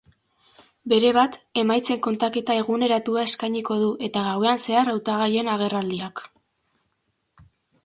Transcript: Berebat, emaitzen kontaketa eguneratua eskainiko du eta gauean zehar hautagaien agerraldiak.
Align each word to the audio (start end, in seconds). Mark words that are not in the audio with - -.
Berebat, 0.93 1.35
emaitzen 1.63 1.99
kontaketa 2.07 2.55
eguneratua 2.61 3.27
eskainiko 3.33 3.79
du 3.83 3.91
eta 4.09 4.25
gauean 4.31 4.65
zehar 4.67 4.91
hautagaien 4.97 5.55
agerraldiak. 5.59 6.27